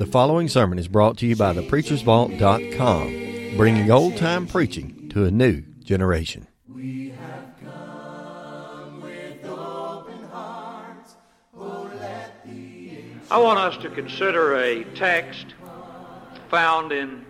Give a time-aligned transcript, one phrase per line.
[0.00, 5.30] The following sermon is brought to you by thepreachersvault.com, bringing old time preaching to a
[5.30, 6.46] new generation.
[13.30, 15.48] I want us to consider a text
[16.48, 17.22] found in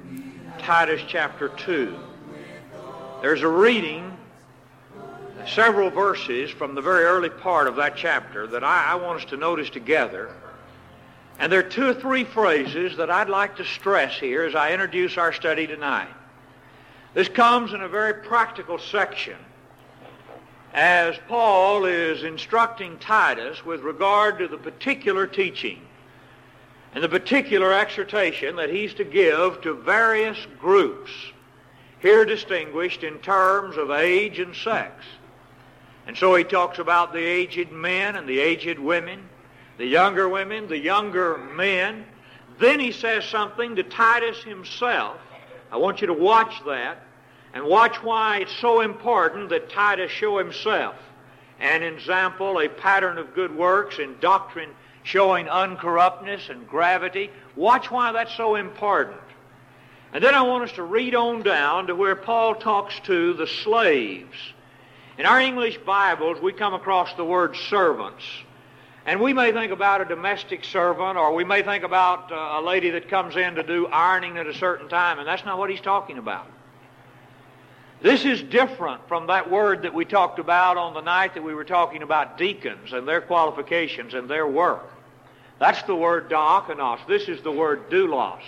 [0.61, 1.98] Titus chapter 2.
[3.21, 4.16] There's a reading,
[5.45, 9.25] several verses from the very early part of that chapter that I, I want us
[9.30, 10.32] to notice together.
[11.41, 14.73] And there are two or three phrases that I'd like to stress here as I
[14.73, 16.11] introduce our study tonight.
[17.15, 19.39] This comes in a very practical section
[20.75, 25.80] as Paul is instructing Titus with regard to the particular teaching
[26.95, 31.11] and the particular exhortation that he's to give to various groups,
[32.01, 34.93] here distinguished in terms of age and sex.
[36.07, 39.27] And so he talks about the aged men and the aged women,
[39.80, 42.05] the younger women, the younger men.
[42.59, 45.16] Then he says something to Titus himself.
[45.73, 46.99] I want you to watch that
[47.54, 50.96] and watch why it's so important that Titus show himself
[51.60, 54.69] an example, a pattern of good works and doctrine
[55.02, 57.30] showing uncorruptness and gravity.
[57.57, 59.21] Watch why that's so important.
[60.13, 63.47] And then I want us to read on down to where Paul talks to the
[63.47, 64.37] slaves.
[65.16, 68.25] In our English Bibles, we come across the word servants.
[69.06, 72.62] And we may think about a domestic servant, or we may think about uh, a
[72.62, 75.70] lady that comes in to do ironing at a certain time, and that's not what
[75.70, 76.47] he's talking about.
[78.03, 81.54] This is different from that word that we talked about on the night that we
[81.54, 84.91] were talking about deacons and their qualifications and their work.
[85.59, 87.06] That's the word diakonos.
[87.06, 88.41] This is the word doulos.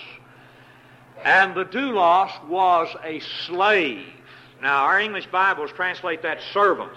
[1.22, 4.06] And the doulos was a slave.
[4.62, 6.92] Now, our English Bibles translate that servant.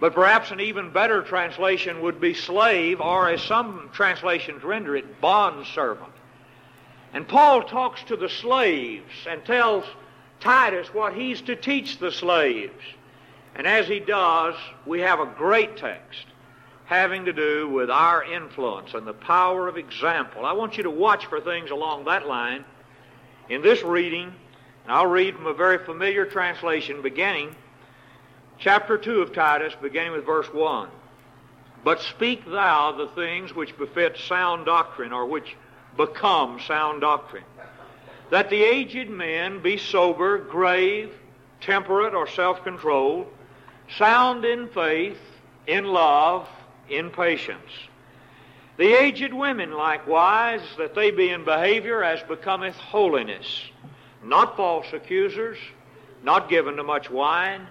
[0.00, 5.20] But perhaps an even better translation would be slave, or as some translations render it,
[5.20, 6.12] bond servant.
[7.12, 9.84] And Paul talks to the slaves and tells
[10.40, 12.84] Titus what he's to teach the slaves.
[13.56, 14.54] And as he does,
[14.86, 16.26] we have a great text
[16.84, 20.46] having to do with our influence and the power of example.
[20.46, 22.64] I want you to watch for things along that line.
[23.50, 24.32] In this reading,
[24.84, 27.54] and I'll read from a very familiar translation beginning,
[28.58, 30.88] chapter 2 of Titus, beginning with verse 1.
[31.84, 35.56] But speak thou the things which befit sound doctrine, or which
[35.96, 37.44] become sound doctrine
[38.30, 41.12] that the aged men be sober, grave,
[41.60, 43.26] temperate, or self controlled,
[43.96, 45.18] sound in faith,
[45.66, 46.48] in love,
[46.88, 47.70] in patience.
[48.76, 53.62] The aged women likewise, that they be in behavior as becometh holiness,
[54.22, 55.58] not false accusers,
[56.22, 57.66] not given to much wine,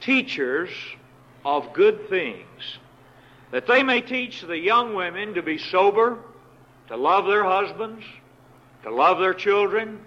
[0.00, 0.70] teachers
[1.44, 2.78] of good things,
[3.50, 6.18] that they may teach the young women to be sober,
[6.88, 8.04] to love their husbands,
[8.82, 10.00] to love their children,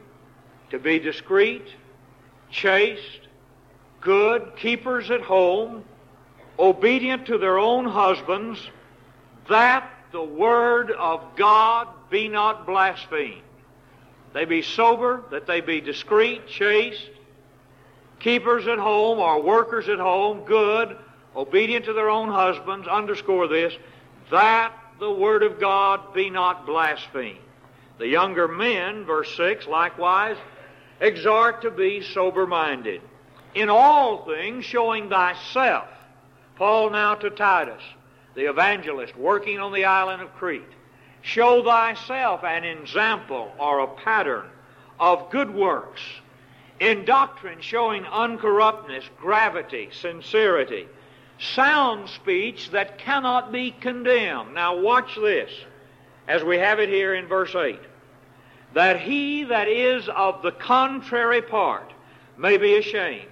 [0.70, 1.66] to be discreet,
[2.50, 3.28] chaste,
[4.02, 5.84] good, keepers at home,
[6.58, 8.60] obedient to their own husbands,
[9.48, 13.42] that the word of God be not blasphemed.
[14.34, 17.10] They be sober, that they be discreet, chaste,
[18.20, 20.98] keepers at home or workers at home, good,
[21.36, 23.74] obedient to their own husbands, underscore this,
[24.32, 27.40] that the word of God be not blasphemed.
[27.98, 30.38] The younger men, verse 6, likewise,
[31.00, 33.02] exhort to be sober minded.
[33.56, 35.88] In all things, showing thyself.
[36.56, 37.82] Paul now to Titus,
[38.36, 40.62] the evangelist working on the island of Crete.
[41.22, 44.46] Show thyself an example or a pattern
[45.00, 46.02] of good works.
[46.80, 50.88] In doctrine, showing uncorruptness, gravity, sincerity,
[51.38, 54.54] sound speech that cannot be condemned.
[54.54, 55.52] Now, watch this
[56.28, 57.80] as we have it here in verse 8
[58.74, 61.92] that he that is of the contrary part
[62.38, 63.26] may be ashamed,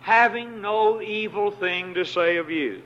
[0.00, 2.82] having no evil thing to say of you.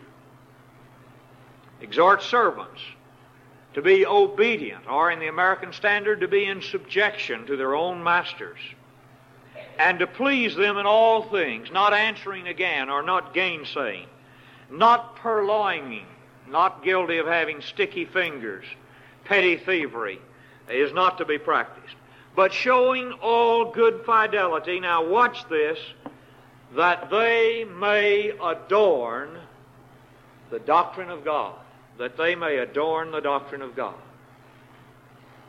[1.81, 2.83] Exhort servants
[3.75, 8.03] to be obedient, or in the American Standard, to be in subjection to their own
[8.03, 8.59] masters,
[9.79, 14.07] and to please them in all things, not answering again or not gainsaying,
[14.71, 16.07] not purloining,
[16.49, 18.65] not guilty of having sticky fingers,
[19.25, 20.21] petty thievery,
[20.69, 21.95] is not to be practiced.
[22.35, 25.79] But showing all good fidelity, now watch this,
[26.75, 29.39] that they may adorn
[30.51, 31.55] the doctrine of God.
[31.99, 33.95] That they may adorn the doctrine of God.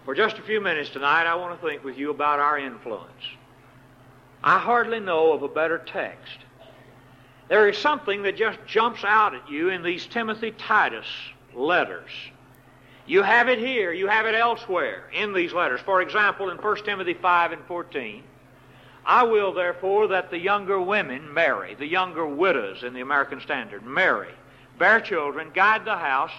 [0.05, 3.11] For just a few minutes tonight, I want to think with you about our influence.
[4.43, 6.37] I hardly know of a better text.
[7.49, 11.07] There is something that just jumps out at you in these Timothy Titus
[11.55, 12.11] letters.
[13.05, 13.93] You have it here.
[13.93, 15.79] You have it elsewhere in these letters.
[15.79, 18.23] For example, in 1 Timothy 5 and 14,
[19.05, 23.85] I will therefore that the younger women marry, the younger widows in the American Standard,
[23.85, 24.33] marry,
[24.77, 26.31] bear children, guide the house,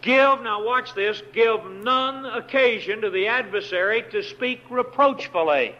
[0.00, 5.74] give, now watch this, give none occasion to the adversary to speak reproachfully.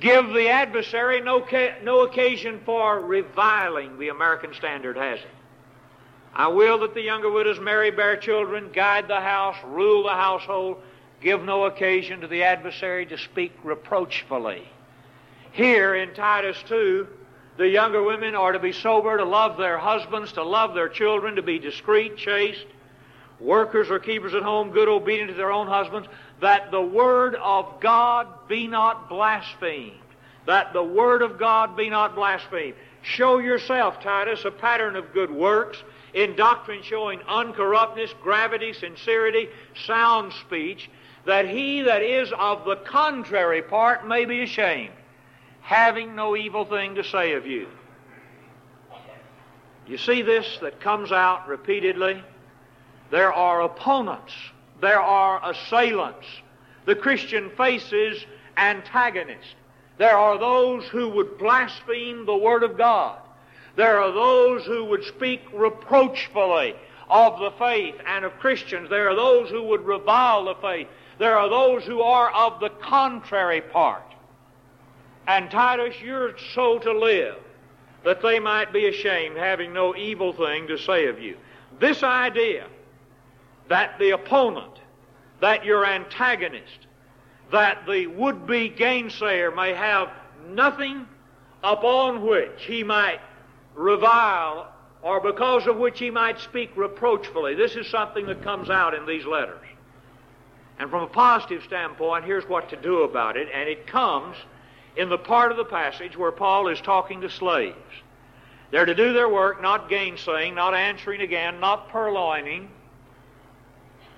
[0.00, 1.46] Give the adversary no,
[1.82, 5.26] no occasion for reviling, the American Standard has it.
[6.34, 10.82] I will that the younger widows marry, bear children, guide the house, rule the household,
[11.20, 14.68] give no occasion to the adversary to speak reproachfully.
[15.52, 17.06] Here in Titus 2,
[17.56, 21.36] the younger women are to be sober, to love their husbands, to love their children,
[21.36, 22.66] to be discreet, chaste,
[23.44, 26.08] workers or keepers at home, good, obedient to their own husbands,
[26.40, 29.92] that the word of God be not blasphemed.
[30.46, 32.74] That the word of God be not blasphemed.
[33.02, 35.82] Show yourself, Titus, a pattern of good works,
[36.14, 39.48] in doctrine showing uncorruptness, gravity, sincerity,
[39.86, 40.88] sound speech,
[41.26, 44.92] that he that is of the contrary part may be ashamed,
[45.60, 47.66] having no evil thing to say of you.
[49.86, 52.22] You see this that comes out repeatedly?
[53.14, 54.34] There are opponents,
[54.80, 56.26] there are assailants.
[56.84, 58.26] The Christian faces
[58.56, 59.54] antagonists.
[59.98, 63.20] There are those who would blaspheme the Word of God.
[63.76, 66.74] There are those who would speak reproachfully
[67.08, 68.90] of the faith and of Christians.
[68.90, 70.88] There are those who would revile the faith.
[71.20, 74.12] There are those who are of the contrary part.
[75.28, 77.36] And Titus, you're so to live
[78.02, 81.36] that they might be ashamed, having no evil thing to say of you.
[81.78, 82.66] This idea
[83.68, 84.80] that the opponent,
[85.40, 86.86] that your antagonist,
[87.50, 90.10] that the would be gainsayer may have
[90.48, 91.06] nothing
[91.62, 93.20] upon which he might
[93.74, 94.70] revile
[95.02, 97.54] or because of which he might speak reproachfully.
[97.54, 99.60] This is something that comes out in these letters.
[100.78, 104.36] And from a positive standpoint, here's what to do about it, and it comes
[104.96, 107.76] in the part of the passage where Paul is talking to slaves.
[108.70, 112.70] They're to do their work, not gainsaying, not answering again, not purloining,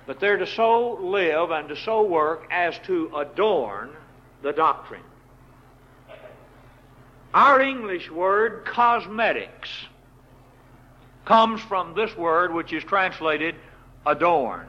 [0.07, 3.91] but they're to so live and to so work as to adorn
[4.41, 5.03] the doctrine.
[7.33, 9.69] Our English word cosmetics
[11.25, 13.55] comes from this word which is translated
[14.05, 14.67] adorn.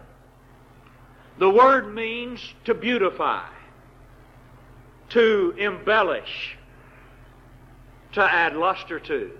[1.38, 3.46] The word means to beautify,
[5.10, 6.56] to embellish,
[8.14, 9.30] to add luster to.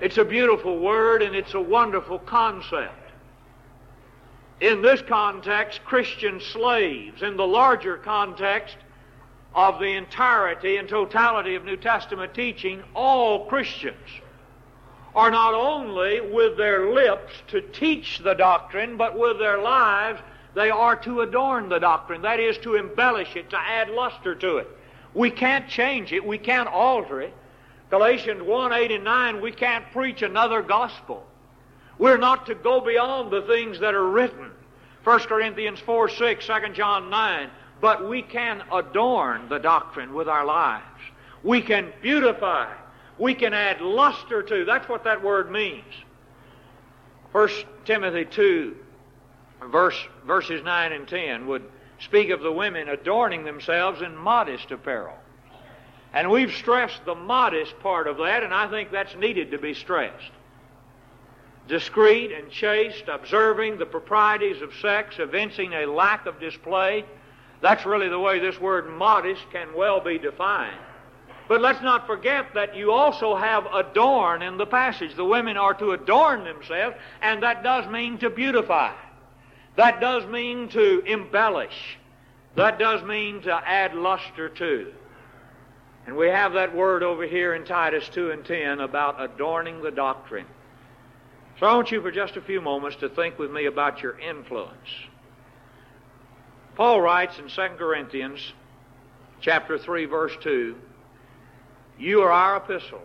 [0.00, 2.97] It's a beautiful word and it's a wonderful concept.
[4.60, 7.22] In this context, Christian slaves.
[7.22, 8.76] In the larger context
[9.54, 13.96] of the entirety and totality of New Testament teaching, all Christians
[15.14, 20.20] are not only with their lips to teach the doctrine, but with their lives
[20.54, 22.22] they are to adorn the doctrine.
[22.22, 24.68] That is, to embellish it, to add luster to it.
[25.14, 26.24] We can't change it.
[26.24, 27.34] We can't alter it.
[27.90, 31.24] Galatians 1, 8 and 9, we can't preach another gospel.
[31.98, 34.50] We're not to go beyond the things that are written.
[35.04, 37.50] 1 Corinthians 4 6, 2 John 9.
[37.80, 40.84] But we can adorn the doctrine with our lives.
[41.42, 42.72] We can beautify.
[43.18, 44.64] We can add luster to.
[44.64, 45.84] That's what that word means.
[47.32, 47.48] 1
[47.84, 48.76] Timothy 2,
[49.70, 51.64] verse, verses 9 and 10 would
[52.00, 55.16] speak of the women adorning themselves in modest apparel.
[56.12, 59.74] And we've stressed the modest part of that, and I think that's needed to be
[59.74, 60.30] stressed
[61.68, 67.04] discreet and chaste, observing the proprieties of sex, evincing a lack of display.
[67.60, 70.78] That's really the way this word modest can well be defined.
[71.46, 75.14] But let's not forget that you also have adorn in the passage.
[75.14, 78.94] The women are to adorn themselves, and that does mean to beautify.
[79.76, 81.98] That does mean to embellish.
[82.54, 84.92] That does mean to add luster to.
[86.06, 89.90] And we have that word over here in Titus 2 and 10 about adorning the
[89.90, 90.46] doctrine.
[91.58, 94.18] So I want you for just a few moments to think with me about your
[94.18, 94.88] influence.
[96.76, 98.52] Paul writes in 2 Corinthians
[99.40, 100.76] chapter 3 verse 2,
[101.98, 103.02] you are our epistles,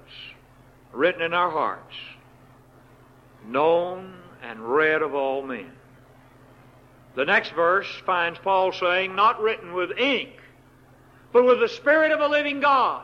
[0.91, 1.95] written in our hearts,
[3.47, 5.71] known and read of all men.
[7.15, 10.39] The next verse finds Paul saying, not written with ink,
[11.31, 13.03] but with the Spirit of a living God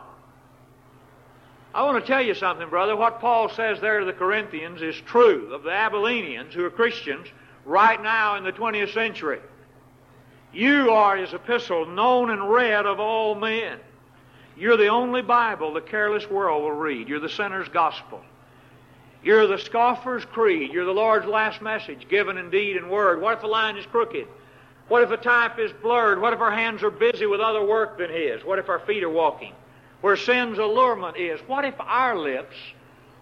[1.74, 2.96] I want to tell you something, brother.
[2.96, 7.28] What Paul says there to the Corinthians is true of the Abilenians who are Christians
[7.66, 9.40] right now in the 20th century.
[10.52, 13.80] You are his epistle, known and read of all men.
[14.58, 17.08] You're the only Bible the careless world will read.
[17.08, 18.22] You're the sinner's gospel.
[19.24, 20.74] You're the scoffer's creed.
[20.74, 23.22] You're the Lord's last message, given in deed and word.
[23.22, 24.28] What if the line is crooked?
[24.88, 26.20] What if the type is blurred?
[26.20, 28.44] What if our hands are busy with other work than His?
[28.44, 29.54] What if our feet are walking?
[30.02, 31.40] Where sin's allurement is.
[31.48, 32.56] What if our lips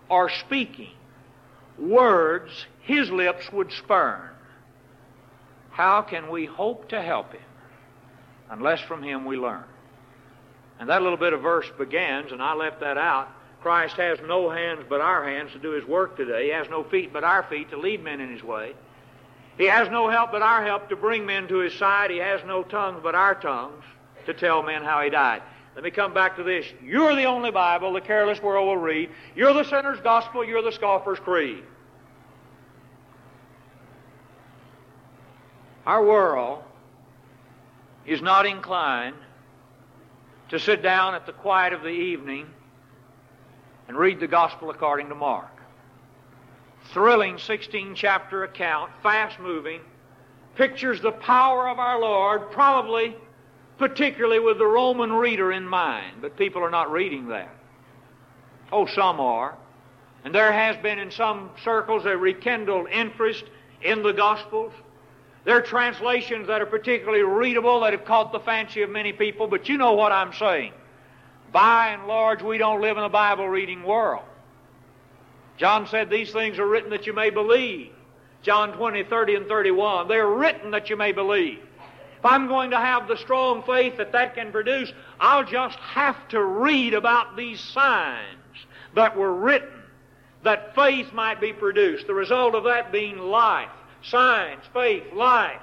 [0.10, 0.91] are speaking
[1.77, 4.29] words His lips would spurn?
[5.72, 7.41] How can we hope to help Him
[8.50, 9.63] unless from Him we learn?
[10.79, 13.29] And that little bit of verse begins, and I left that out.
[13.62, 16.46] Christ has no hands but our hands to do his work today.
[16.46, 18.74] He has no feet but our feet to lead men in his way.
[19.57, 22.12] He has no help but our help to bring men to his side.
[22.12, 23.84] He has no tongues but our tongues
[24.27, 25.41] to tell men how he died.
[25.77, 26.65] Let me come back to this.
[26.84, 29.12] You're the only Bible the careless world will read.
[29.36, 30.43] You're the sinner's gospel.
[30.43, 31.63] You're the scoffer's creed.
[35.86, 36.63] Our world
[38.07, 39.17] is not inclined
[40.50, 42.48] to sit down at the quiet of the evening
[43.88, 45.62] and read the Gospel according to Mark.
[46.91, 49.81] Thrilling 16 chapter account, fast moving,
[50.55, 53.15] pictures the power of our Lord, probably
[53.77, 57.50] particularly with the Roman reader in mind, but people are not reading that.
[58.72, 59.57] Oh, some are.
[60.24, 63.46] And there has been in some circles a rekindled interest
[63.81, 64.74] in the Gospels.
[65.46, 69.48] There are translations that are particularly readable that have caught the fancy of many people,
[69.48, 70.74] but you know what I'm saying.
[71.53, 74.25] By and large, we don't live in a Bible reading world.
[75.55, 77.93] John said, These things are written that you may believe.
[78.41, 80.07] John 20, 30, and 31.
[80.07, 81.60] They're written that you may believe.
[82.27, 86.43] I'm going to have the strong faith that that can produce, I'll just have to
[86.43, 88.38] read about these signs
[88.96, 89.77] that were written
[90.43, 92.07] that faith might be produced.
[92.07, 93.69] The result of that being life
[94.03, 95.62] signs, faith, life.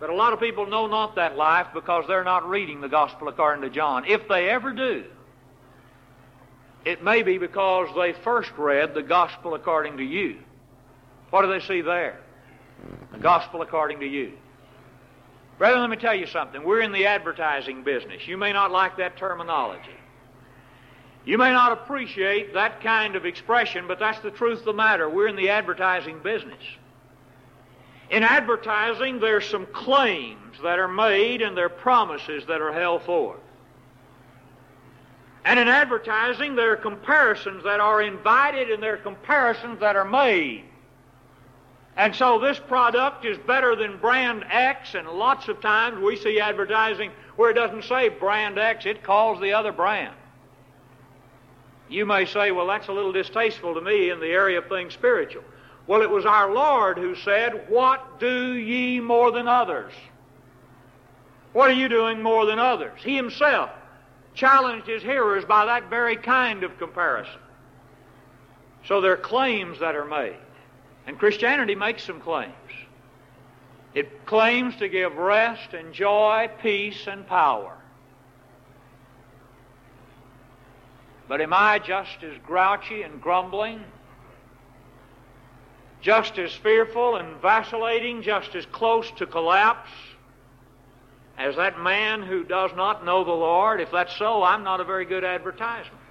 [0.00, 3.28] But a lot of people know not that life because they're not reading the gospel
[3.28, 4.04] according to John.
[4.06, 5.04] If they ever do,
[6.84, 10.38] it may be because they first read the gospel according to you.
[11.30, 12.20] What do they see there?
[13.12, 14.32] The gospel according to you.
[15.58, 16.64] Brethren, let me tell you something.
[16.64, 18.26] We're in the advertising business.
[18.26, 19.96] You may not like that terminology.
[21.24, 25.08] You may not appreciate that kind of expression, but that's the truth of the matter.
[25.08, 26.62] We're in the advertising business.
[28.10, 33.02] In advertising, there's some claims that are made and there are promises that are held
[33.02, 33.40] forth.
[35.46, 40.04] And in advertising, there are comparisons that are invited and there are comparisons that are
[40.04, 40.64] made.
[41.96, 46.40] And so this product is better than brand X, and lots of times we see
[46.40, 50.14] advertising where it doesn't say brand X, it calls the other brand.
[51.88, 54.94] You may say, well, that's a little distasteful to me in the area of things
[54.94, 55.44] spiritual.
[55.86, 59.92] Well, it was our Lord who said, What do ye more than others?
[61.52, 63.00] What are you doing more than others?
[63.04, 63.70] He himself
[64.34, 67.40] challenged his hearers by that very kind of comparison.
[68.86, 70.36] So there are claims that are made.
[71.06, 72.52] And Christianity makes some claims.
[73.94, 77.76] It claims to give rest and joy, peace and power.
[81.28, 83.84] But am I just as grouchy and grumbling
[86.04, 89.88] just as fearful and vacillating, just as close to collapse
[91.38, 93.80] as that man who does not know the Lord?
[93.80, 96.02] If that's so, I'm not a very good advertisement.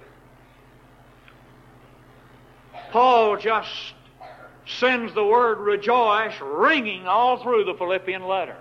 [2.90, 3.93] Paul just
[4.66, 8.56] sends the word rejoice ringing all through the Philippian letter.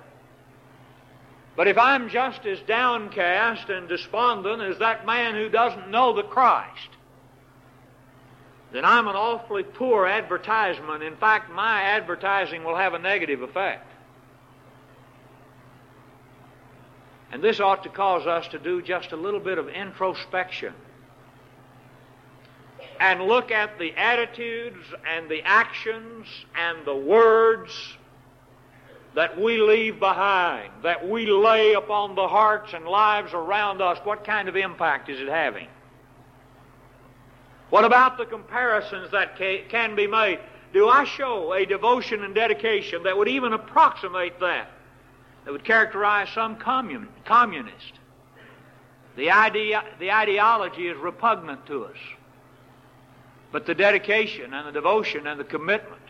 [1.56, 6.24] But if I'm just as downcast and despondent as that man who doesn't know the
[6.24, 6.90] Christ,
[8.72, 11.04] then I'm an awfully poor advertisement.
[11.04, 13.88] In fact, my advertising will have a negative effect.
[17.32, 20.74] And this ought to cause us to do just a little bit of introspection
[23.04, 27.98] and look at the attitudes and the actions and the words
[29.14, 34.00] that we leave behind, that we lay upon the hearts and lives around us.
[34.06, 35.68] What kind of impact is it having?
[37.72, 40.40] What about the comparisons that can be made?
[40.72, 44.70] Do I show a devotion and dedication that would even approximate that,
[45.44, 48.00] that would characterize some commun- communist?
[49.18, 51.98] The, idea, the ideology is repugnant to us.
[53.54, 56.02] But the dedication and the devotion and the commitment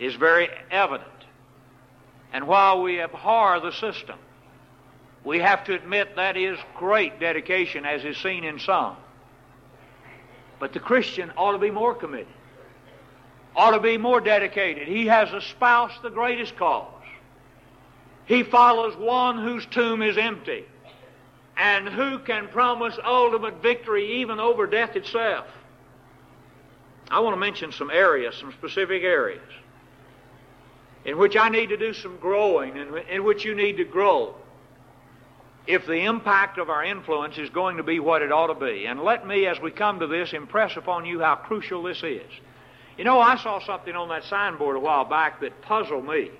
[0.00, 1.10] is very evident.
[2.32, 4.18] And while we abhor the system,
[5.24, 8.96] we have to admit that is great dedication as is seen in some.
[10.58, 12.26] But the Christian ought to be more committed,
[13.54, 14.88] ought to be more dedicated.
[14.88, 16.88] He has espoused the greatest cause.
[18.24, 20.64] He follows one whose tomb is empty
[21.58, 25.44] and who can promise ultimate victory even over death itself.
[27.10, 29.42] I want to mention some areas, some specific areas
[31.04, 34.34] in which I need to do some growing, in, in which you need to grow
[35.66, 38.86] if the impact of our influence is going to be what it ought to be.
[38.86, 42.30] And let me, as we come to this, impress upon you how crucial this is.
[42.98, 46.30] You know, I saw something on that signboard a while back that puzzled me.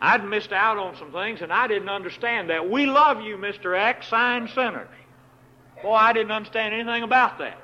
[0.00, 2.68] I'd missed out on some things, and I didn't understand that.
[2.68, 3.78] We love you, Mr.
[3.78, 4.88] X, sign sinners.
[5.82, 7.58] Boy, I didn't understand anything about that.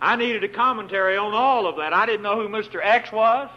[0.00, 1.92] I needed a commentary on all of that.
[1.92, 2.80] I didn't know who Mr.
[2.82, 3.48] X was.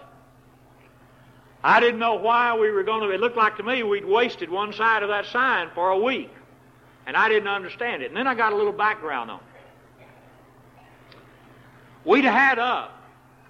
[1.63, 3.13] I didn't know why we were going to.
[3.13, 6.31] It looked like to me we'd wasted one side of that sign for a week.
[7.05, 8.08] And I didn't understand it.
[8.08, 9.46] And then I got a little background on it.
[12.05, 13.00] We'd had up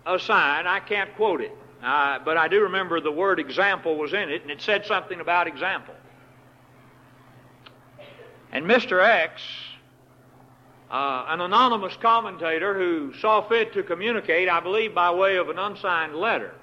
[0.06, 4.14] a sign, I can't quote it, uh, but I do remember the word example was
[4.14, 5.94] in it, and it said something about example.
[8.52, 9.04] And Mr.
[9.04, 9.42] X,
[10.90, 15.60] uh, an anonymous commentator who saw fit to communicate, I believe by way of an
[15.60, 16.54] unsigned letter,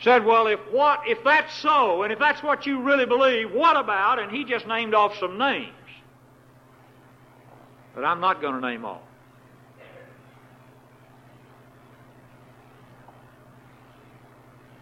[0.00, 3.76] said, Well, if what if that's so, and if that's what you really believe, what
[3.76, 4.18] about?
[4.18, 5.72] And he just named off some names.
[7.94, 9.02] But I'm not going to name all.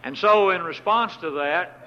[0.04, 1.81] And so, in response to that,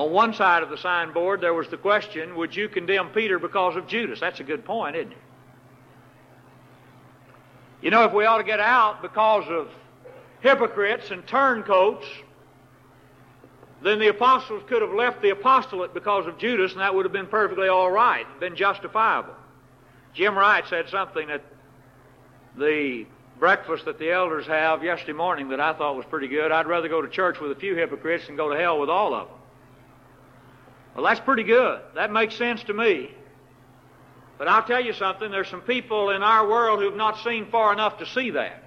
[0.00, 3.76] on one side of the signboard there was the question, Would you condemn Peter because
[3.76, 4.18] of Judas?
[4.18, 5.18] That's a good point, isn't it?
[7.82, 9.68] You know, if we ought to get out because of
[10.40, 12.06] hypocrites and turncoats,
[13.82, 17.12] then the apostles could have left the apostolate because of Judas, and that would have
[17.12, 19.34] been perfectly all right, been justifiable.
[20.14, 21.42] Jim Wright said something at
[22.56, 23.06] the
[23.38, 26.52] breakfast that the elders have yesterday morning that I thought was pretty good.
[26.52, 29.14] I'd rather go to church with a few hypocrites than go to hell with all
[29.14, 29.39] of them.
[30.94, 31.80] Well, that's pretty good.
[31.94, 33.10] That makes sense to me.
[34.38, 37.72] But I'll tell you something, there's some people in our world who've not seen far
[37.72, 38.62] enough to see that.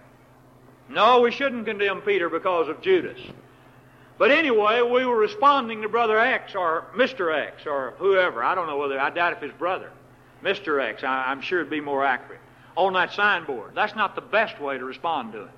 [0.90, 3.20] No, we shouldn't condemn Peter because of Judas.
[4.18, 7.36] But anyway, we were responding to Brother X or Mr.
[7.36, 8.44] X or whoever.
[8.44, 9.92] I don't know whether, I doubt if his brother.
[10.44, 10.82] Mr.
[10.84, 12.42] X, I, I'm sure it'd be more accurate.
[12.76, 13.72] On that signboard.
[13.74, 15.52] That's not the best way to respond to it.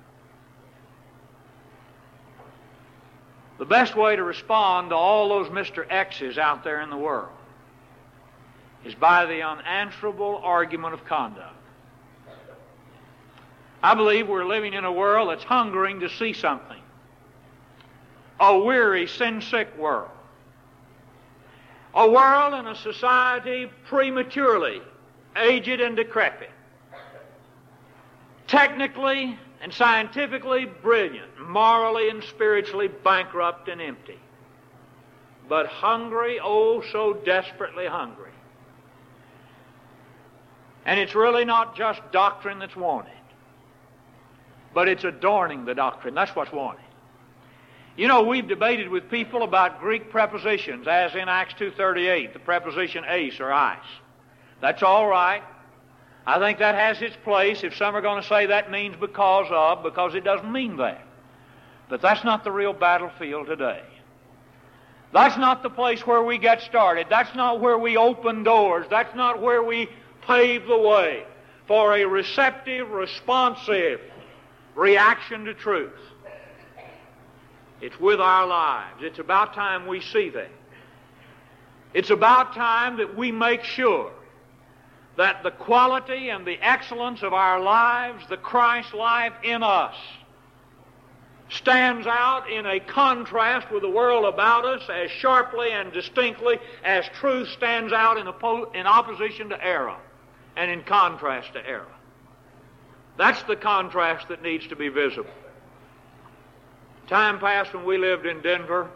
[3.58, 5.86] The best way to respond to all those Mr.
[5.88, 7.30] X's out there in the world
[8.84, 11.54] is by the unanswerable argument of conduct.
[13.82, 16.80] I believe we're living in a world that's hungering to see something.
[18.40, 20.10] A weary, sin sick world.
[21.94, 24.82] A world and a society prematurely
[25.34, 26.50] aged and decrepit.
[28.46, 34.18] Technically and scientifically brilliant, morally and spiritually bankrupt and empty.
[35.48, 38.32] But hungry, oh, so desperately hungry.
[40.84, 43.12] And it's really not just doctrine that's wanted
[44.76, 46.14] but it's adorning the doctrine.
[46.14, 46.84] That's what's wanted.
[47.96, 53.02] You know, we've debated with people about Greek prepositions, as in Acts 2.38, the preposition
[53.02, 53.78] eis or eis.
[54.60, 55.42] That's all right.
[56.26, 59.46] I think that has its place if some are going to say that means because
[59.50, 61.06] of, because it doesn't mean that.
[61.88, 63.82] But that's not the real battlefield today.
[65.12, 67.06] That's not the place where we get started.
[67.08, 68.86] That's not where we open doors.
[68.90, 69.88] That's not where we
[70.26, 71.24] pave the way
[71.68, 74.00] for a receptive, responsive,
[74.74, 75.92] reaction to truth.
[77.80, 79.00] It's with our lives.
[79.00, 80.50] It's about time we see that.
[81.94, 84.10] It's about time that we make sure
[85.16, 89.94] that the quality and the excellence of our lives, the Christ life in us,
[91.48, 97.08] stands out in a contrast with the world about us as sharply and distinctly as
[97.20, 99.96] truth stands out in, oppo- in opposition to error
[100.56, 101.86] and in contrast to error.
[103.16, 105.30] That's the contrast that needs to be visible.
[107.06, 108.90] Time passed when we lived in Denver.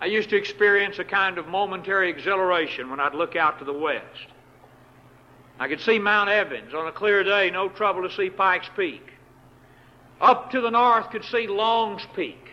[0.00, 3.72] I used to experience a kind of momentary exhilaration when I'd look out to the
[3.74, 4.32] west.
[5.60, 9.12] I could see Mount Evans on a clear day, no trouble to see Pikes Peak.
[10.20, 12.48] Up to the north, could see Longs Peak.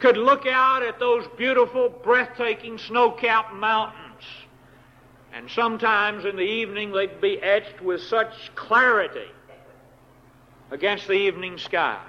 [0.00, 4.24] Could look out at those beautiful, breathtaking, snow capped mountains
[5.32, 9.30] and sometimes in the evening they'd be etched with such clarity
[10.70, 12.02] against the evening sky.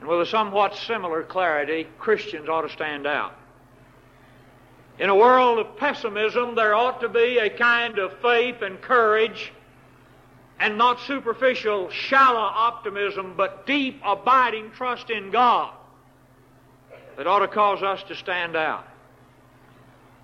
[0.00, 3.36] And with a somewhat similar clarity, Christians ought to stand out.
[4.98, 9.52] In a world of pessimism, there ought to be a kind of faith and courage,
[10.60, 15.72] and not superficial, shallow optimism, but deep, abiding trust in God
[17.16, 18.86] that ought to cause us to stand out.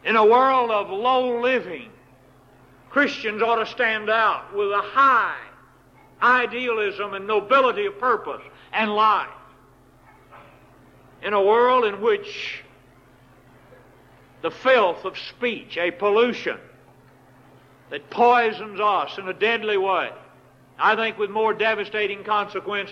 [0.05, 1.91] In a world of low living,
[2.89, 5.37] Christians ought to stand out with a high
[6.23, 9.29] idealism and nobility of purpose and life.
[11.23, 12.63] In a world in which
[14.43, 16.59] the filth of speech, a pollution
[17.91, 20.11] that poisons us in a deadly way,
[20.79, 22.91] I think with more devastating consequence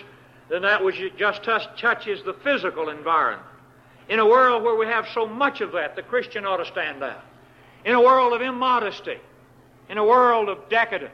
[0.49, 3.47] than that which just touches the physical environment.
[4.09, 7.03] In a world where we have so much of that, the Christian ought to stand
[7.03, 7.23] out.
[7.85, 9.17] In a world of immodesty,
[9.89, 11.11] in a world of decadence,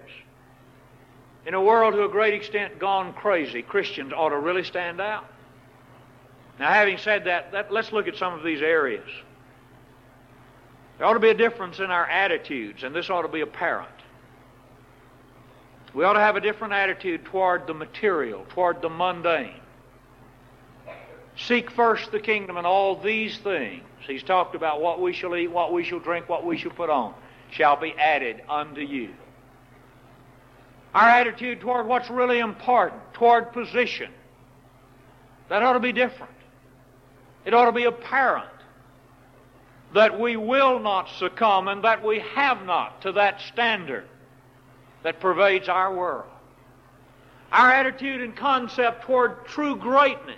[1.46, 5.26] in a world to a great extent gone crazy, Christians ought to really stand out.
[6.60, 9.10] Now, having said that, that, let's look at some of these areas.
[10.98, 13.90] There ought to be a difference in our attitudes, and this ought to be apparent.
[15.94, 19.60] We ought to have a different attitude toward the material, toward the mundane.
[21.36, 23.84] Seek first the kingdom and all these things.
[24.06, 26.90] He's talked about what we shall eat, what we shall drink, what we shall put
[26.90, 27.14] on,
[27.52, 29.10] shall be added unto you.
[30.94, 34.12] Our attitude toward what's really important, toward position,
[35.50, 36.34] that ought to be different.
[37.46, 38.53] It ought to be apparent
[39.94, 44.08] that we will not succumb and that we have not to that standard
[45.04, 46.26] that pervades our world.
[47.52, 50.38] Our attitude and concept toward true greatness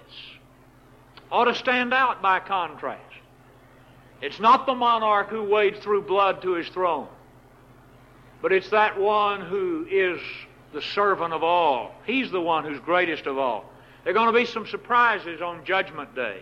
[1.31, 3.01] ought to stand out by contrast.
[4.21, 7.07] It's not the monarch who wades through blood to his throne,
[8.41, 10.19] but it's that one who is
[10.73, 11.95] the servant of all.
[12.05, 13.65] He's the one who's greatest of all.
[14.03, 16.41] There are going to be some surprises on Judgment Day,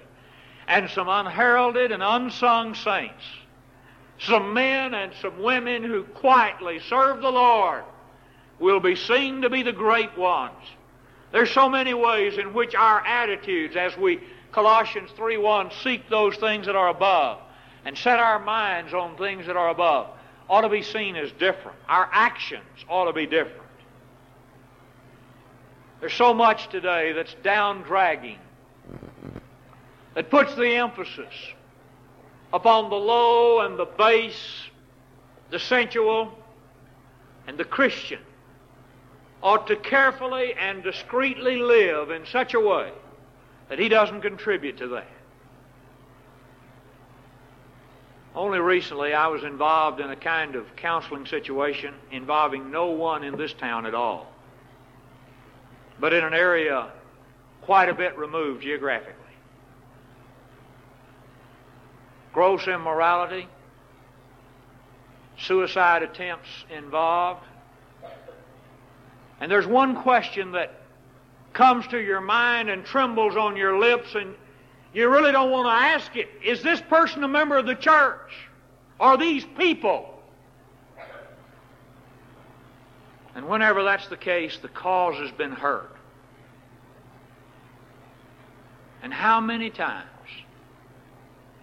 [0.68, 3.24] and some unheralded and unsung saints,
[4.20, 7.84] some men and some women who quietly serve the Lord
[8.60, 10.56] will be seen to be the great ones.
[11.32, 14.22] There's so many ways in which our attitudes, as we
[14.52, 17.40] Colossians 3:1, seek those things that are above
[17.86, 20.08] and set our minds on things that are above,
[20.48, 21.78] ought to be seen as different.
[21.90, 23.60] Our actions ought to be different.
[26.00, 28.40] There's so much today that's down dragging,
[30.16, 31.34] that puts the emphasis
[32.52, 34.68] upon the low and the base,
[35.50, 36.32] the sensual,
[37.48, 38.20] and the Christian
[39.42, 42.92] ought to carefully and discreetly live in such a way
[43.70, 45.08] that he doesn't contribute to that.
[48.36, 53.38] Only recently I was involved in a kind of counseling situation involving no one in
[53.38, 54.32] this town at all,
[56.00, 56.92] but in an area
[57.62, 59.23] quite a bit removed geographically.
[62.34, 63.48] Gross immorality,
[65.38, 67.46] suicide attempts involved,
[69.40, 70.74] and there's one question that
[71.54, 74.34] comes to your mind and trembles on your lips, and
[74.94, 76.30] you really don't want to ask it.
[76.44, 78.32] Is this person a member of the church?
[79.00, 80.10] Are these people?
[83.36, 85.96] And whenever that's the case, the cause has been hurt.
[89.02, 90.08] And how many times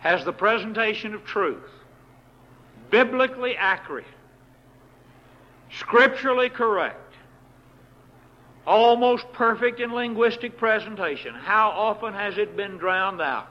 [0.00, 1.70] has the presentation of truth,
[2.90, 4.04] biblically accurate,
[5.70, 7.14] scripturally correct,
[8.66, 13.48] almost perfect in linguistic presentation, how often has it been drowned out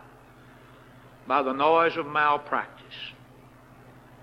[1.28, 2.86] by the noise of malpractice?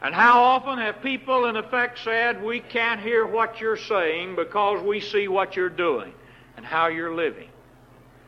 [0.02, 4.82] And how often have people, in effect, said, We can't hear what you're saying because
[4.82, 6.12] we see what you're doing
[6.56, 7.48] and how you're living?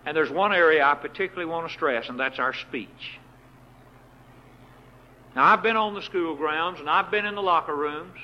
[0.07, 3.19] And there's one area I particularly want to stress, and that's our speech.
[5.35, 8.19] Now, I've been on the school grounds and I've been in the locker rooms.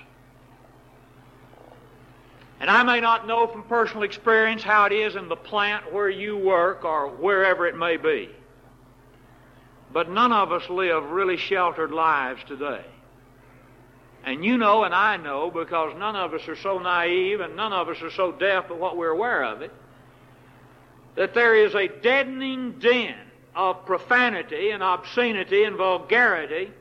[2.61, 6.09] And I may not know from personal experience how it is in the plant where
[6.09, 8.31] you work or wherever it may be.
[9.93, 12.85] But none of us live really sheltered lives today.
[14.25, 17.73] And you know and I know because none of us are so naive and none
[17.73, 19.71] of us are so deaf at what we're aware of it
[21.14, 23.14] that there is a deadening din
[23.55, 26.73] of profanity and obscenity and vulgarity,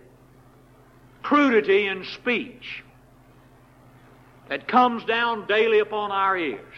[1.24, 2.84] crudity in speech
[4.50, 6.76] that comes down daily upon our ears.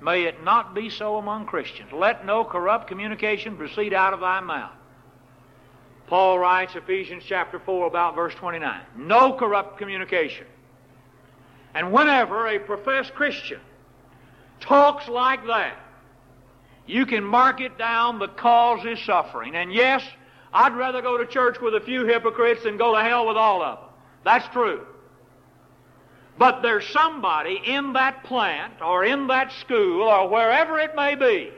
[0.00, 1.90] May it not be so among Christians.
[1.92, 4.70] Let no corrupt communication proceed out of thy mouth.
[6.06, 8.80] Paul writes, Ephesians chapter 4, about verse 29.
[8.96, 10.46] No corrupt communication.
[11.74, 13.60] And whenever a professed Christian
[14.60, 15.76] talks like that,
[16.86, 19.56] you can mark it down the cause is suffering.
[19.56, 20.02] And yes,
[20.52, 23.62] I'd rather go to church with a few hypocrites than go to hell with all
[23.62, 23.88] of them.
[24.24, 24.86] That's true.
[26.38, 31.50] But there's somebody in that plant or in that school or wherever it may be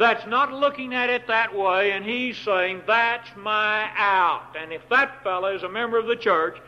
[0.00, 4.56] that's not looking at it that way and he's saying, That's my out.
[4.58, 6.58] And if that fellow is a member of the church,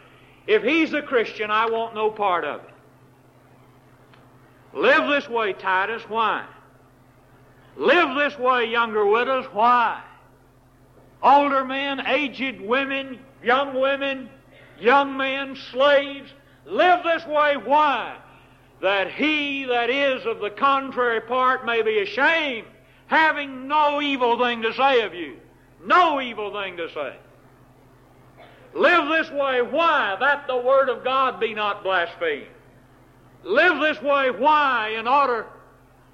[0.46, 2.74] If he's a Christian, I want no part of it.
[4.74, 6.02] Live this way, Titus.
[6.08, 6.44] Why?
[7.76, 9.46] Live this way, younger widows.
[9.52, 10.02] Why?
[11.22, 14.28] Older men, aged women, young women,
[14.80, 16.30] young men, slaves.
[16.66, 17.56] Live this way.
[17.56, 18.16] Why?
[18.80, 22.66] That he that is of the contrary part may be ashamed,
[23.06, 25.36] having no evil thing to say of you.
[25.84, 27.16] No evil thing to say.
[28.74, 29.62] Live this way.
[29.62, 30.16] Why?
[30.18, 32.46] That the Word of God be not blasphemed.
[33.44, 34.30] Live this way.
[34.30, 34.94] Why?
[34.98, 35.46] In order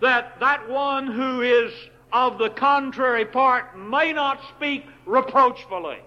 [0.00, 1.72] that that one who is
[2.12, 5.98] of the contrary part may not speak reproachfully.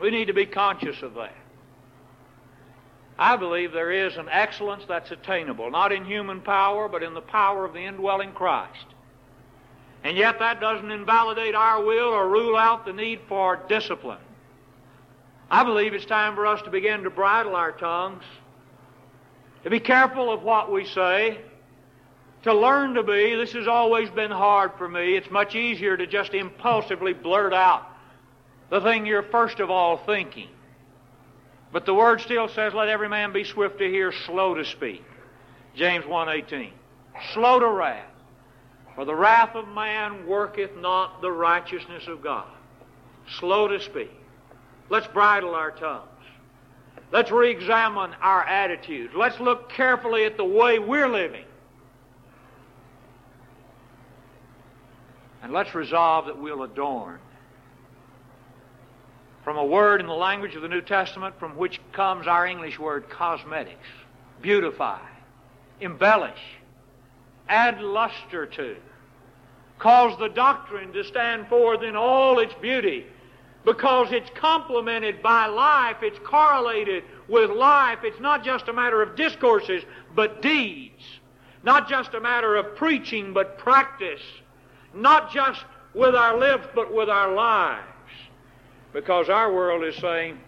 [0.00, 1.34] We need to be conscious of that.
[3.18, 7.20] I believe there is an excellence that's attainable, not in human power, but in the
[7.20, 8.86] power of the indwelling Christ.
[10.04, 14.20] And yet that doesn't invalidate our will or rule out the need for discipline.
[15.50, 18.22] I believe it's time for us to begin to bridle our tongues,
[19.64, 21.40] to be careful of what we say,
[22.42, 23.34] to learn to be.
[23.34, 25.16] This has always been hard for me.
[25.16, 27.86] It's much easier to just impulsively blurt out
[28.70, 30.48] the thing you're first of all thinking.
[31.72, 35.04] But the word still says, let every man be swift to hear, slow to speak.
[35.74, 36.70] James 1.18.
[37.34, 38.04] Slow to wrath.
[38.94, 42.48] For the wrath of man worketh not the righteousness of God.
[43.38, 44.10] Slow to speak.
[44.90, 46.08] Let's bridle our tongues.
[47.12, 49.12] Let's re-examine our attitudes.
[49.14, 51.44] Let's look carefully at the way we're living.
[55.48, 57.18] And let's resolve that we'll adorn.
[59.44, 62.78] From a word in the language of the New Testament from which comes our English
[62.78, 63.88] word cosmetics.
[64.42, 65.00] Beautify,
[65.80, 66.38] embellish,
[67.48, 68.76] add luster to,
[69.78, 73.06] cause the doctrine to stand forth in all its beauty
[73.64, 78.00] because it's complemented by life, it's correlated with life.
[78.02, 79.82] It's not just a matter of discourses,
[80.14, 81.02] but deeds.
[81.62, 84.20] Not just a matter of preaching, but practice.
[84.94, 87.84] Not just with our lips, but with our lives.
[88.92, 90.38] Because our world is saying,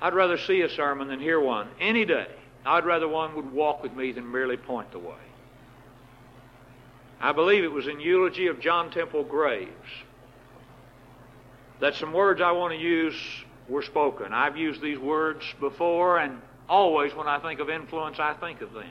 [0.00, 2.28] I'd rather see a sermon than hear one any day.
[2.64, 5.14] I'd rather one would walk with me than merely point the way.
[7.20, 9.70] I believe it was in eulogy of John Temple Graves
[11.80, 13.16] that some words I want to use
[13.68, 14.32] were spoken.
[14.32, 18.72] I've used these words before, and always when I think of influence, I think of
[18.72, 18.90] them.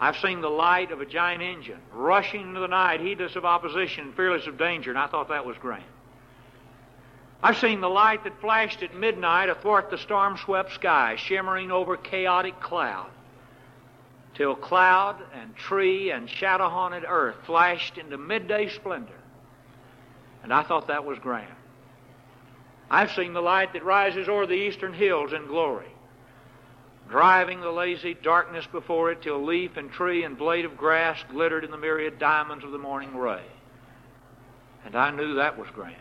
[0.00, 4.12] I've seen the light of a giant engine rushing into the night, heedless of opposition,
[4.14, 5.84] fearless of danger, and I thought that was grand.
[7.42, 11.96] I've seen the light that flashed at midnight athwart the storm swept sky, shimmering over
[11.96, 13.10] chaotic cloud,
[14.34, 19.12] till cloud and tree and shadow haunted earth flashed into midday splendor.
[20.42, 21.54] And I thought that was grand.
[22.90, 25.91] I've seen the light that rises o'er the eastern hills in glory,
[27.12, 31.62] driving the lazy darkness before it till leaf and tree and blade of grass glittered
[31.62, 33.44] in the myriad diamonds of the morning ray.
[34.86, 35.94] And I knew that was grand.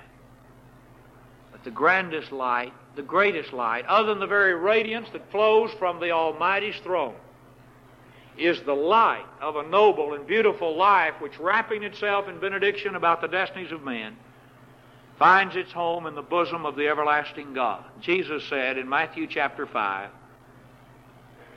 [1.52, 6.00] But the grandest light, the greatest light, other than the very radiance that flows from
[6.00, 7.16] the Almighty's throne,
[8.38, 13.20] is the light of a noble and beautiful life which, wrapping itself in benediction about
[13.20, 14.16] the destinies of men,
[15.20, 17.84] finds its home in the bosom of the everlasting God.
[18.00, 20.10] Jesus said in Matthew chapter 5,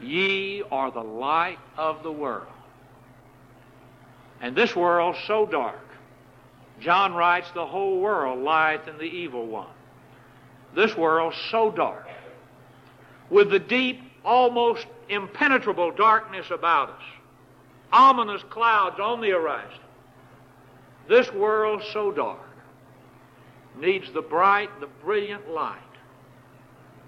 [0.00, 2.46] Ye are the light of the world.
[4.40, 5.80] And this world so dark.
[6.80, 9.68] John writes, The whole world lieth in the evil one.
[10.74, 12.08] This world so dark.
[13.30, 17.02] With the deep, almost impenetrable darkness about us.
[17.92, 19.80] Ominous clouds on the horizon.
[21.08, 22.40] This world so dark
[23.80, 25.78] needs the bright, the brilliant light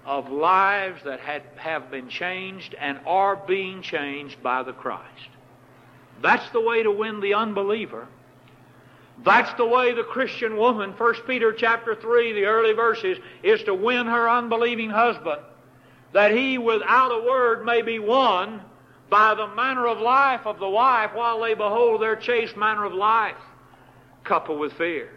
[0.07, 5.29] of lives that had, have been changed and are being changed by the Christ.
[6.21, 8.07] That's the way to win the unbeliever.
[9.25, 13.73] That's the way the Christian woman, 1 Peter chapter 3, the early verses, is to
[13.73, 15.41] win her unbelieving husband,
[16.13, 18.61] that he without a word may be won
[19.09, 22.93] by the manner of life of the wife while they behold their chaste manner of
[22.93, 23.35] life,
[24.23, 25.09] coupled with fear.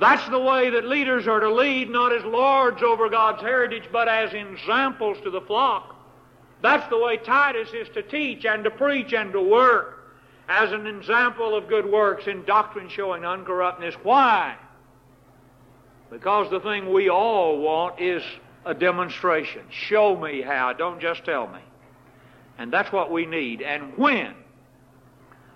[0.00, 4.08] That's the way that leaders are to lead, not as lords over God's heritage, but
[4.08, 5.94] as examples to the flock.
[6.62, 9.98] That's the way Titus is to teach and to preach and to work
[10.48, 13.94] as an example of good works in doctrine showing uncorruptness.
[14.02, 14.56] Why?
[16.10, 18.22] Because the thing we all want is
[18.64, 19.62] a demonstration.
[19.70, 21.60] Show me how, don't just tell me.
[22.58, 23.60] And that's what we need.
[23.60, 24.34] And when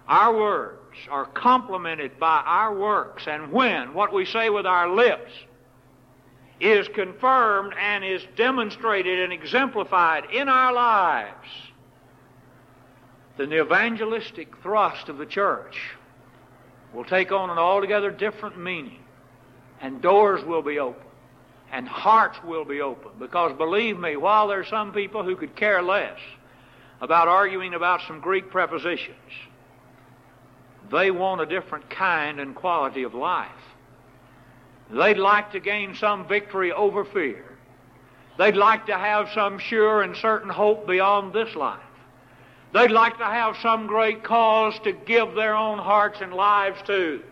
[0.06, 5.32] our words are complemented by our works, and when what we say with our lips
[6.60, 11.48] is confirmed and is demonstrated and exemplified in our lives,
[13.36, 15.80] then the evangelistic thrust of the church
[16.92, 19.02] will take on an altogether different meaning,
[19.80, 21.06] and doors will be open,
[21.72, 23.10] and hearts will be open.
[23.18, 26.18] Because believe me, while there are some people who could care less
[27.00, 29.16] about arguing about some Greek prepositions,
[30.90, 33.50] they want a different kind and quality of life.
[34.90, 37.44] They'd like to gain some victory over fear.
[38.38, 41.80] They'd like to have some sure and certain hope beyond this life.
[42.72, 47.22] They'd like to have some great cause to give their own hearts and lives to.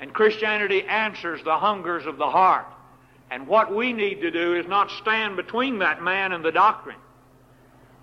[0.00, 2.66] And Christianity answers the hungers of the heart.
[3.30, 6.98] And what we need to do is not stand between that man and the doctrine,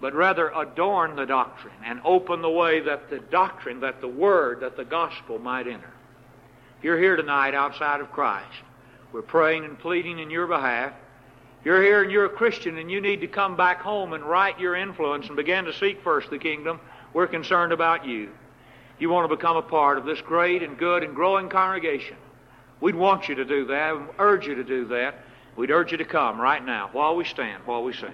[0.01, 4.59] but rather adorn the doctrine and open the way that the doctrine, that the word,
[4.61, 5.93] that the gospel might enter.
[6.79, 8.47] If you're here tonight outside of Christ,
[9.13, 10.93] we're praying and pleading in your behalf.
[11.59, 14.23] If You're here and you're a Christian and you need to come back home and
[14.23, 16.79] right your influence and begin to seek first the kingdom.
[17.13, 18.31] We're concerned about you.
[18.97, 22.17] You want to become a part of this great and good and growing congregation.
[22.79, 25.19] We'd want you to do that and urge you to do that.
[25.55, 28.13] We'd urge you to come right now while we stand, while we sing.